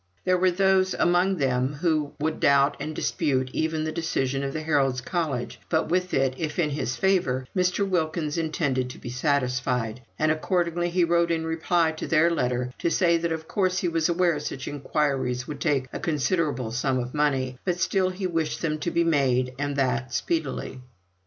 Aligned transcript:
There 0.25 0.35
were 0.39 0.49
those 0.49 0.95
among 0.95 1.37
them 1.37 1.73
who 1.81 2.13
would 2.19 2.39
doubt 2.39 2.75
and 2.79 2.95
dispute 2.95 3.51
even 3.53 3.83
the 3.83 3.91
decision 3.91 4.41
of 4.43 4.51
the 4.51 4.63
Heralds' 4.63 4.99
College; 4.99 5.59
but 5.69 5.89
with 5.89 6.11
it, 6.15 6.33
if 6.39 6.57
in 6.57 6.71
his 6.71 6.95
favour, 6.95 7.45
Mr. 7.55 7.87
Wilkins 7.87 8.35
intended 8.35 8.89
to 8.89 8.97
be 8.97 9.11
satisfied, 9.11 10.01
and 10.17 10.31
accordingly 10.31 10.89
he 10.89 11.03
wrote 11.03 11.29
in 11.29 11.45
reply 11.45 11.91
to 11.91 12.07
their 12.07 12.31
letter 12.31 12.73
to 12.79 12.89
say, 12.89 13.15
that 13.17 13.31
of 13.31 13.47
course 13.47 13.77
he 13.77 13.87
was 13.87 14.09
aware 14.09 14.39
such 14.39 14.67
inquiries 14.67 15.47
would 15.47 15.61
take 15.61 15.85
a 15.93 15.99
considerable 15.99 16.71
sum 16.71 16.97
of 16.97 17.13
money, 17.13 17.59
but 17.63 17.79
still 17.79 18.09
he 18.09 18.25
wished 18.25 18.63
them 18.63 18.79
to 18.79 18.89
be 18.89 19.03
made, 19.03 19.53
and 19.59 19.75
that 19.75 20.11
speedily. 20.15 20.81